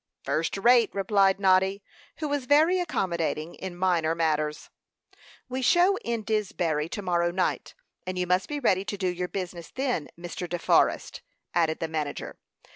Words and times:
"First 0.23 0.57
rate," 0.57 0.89
replied 0.95 1.39
Noddy, 1.39 1.83
who 2.17 2.27
was 2.27 2.47
very 2.47 2.79
accommodating 2.79 3.53
in 3.53 3.75
minor 3.77 4.15
matters. 4.15 4.71
"We 5.47 5.61
show 5.61 5.95
in 5.99 6.23
Disbury 6.23 6.89
to 6.89 7.03
morrow 7.03 7.29
night, 7.29 7.75
and 8.07 8.17
you 8.17 8.25
must 8.25 8.49
be 8.49 8.59
ready 8.59 8.83
to 8.83 8.97
do 8.97 9.09
your 9.09 9.27
business 9.27 9.69
then, 9.69 10.07
Mr. 10.17 10.49
De 10.49 10.57
Forrest," 10.57 11.21
added 11.53 11.77
the 11.79 11.87
manager. 11.87 12.39